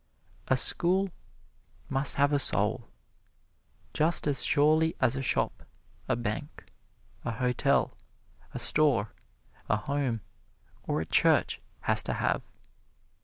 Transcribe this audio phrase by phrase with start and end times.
[0.47, 1.11] A school
[1.87, 2.87] must have a soul,
[3.93, 5.61] just as surely as a shop,
[6.09, 6.65] a bank,
[7.23, 7.95] a hotel,
[8.51, 9.13] a store,
[9.69, 10.21] a home,
[10.81, 12.43] or a church has to have.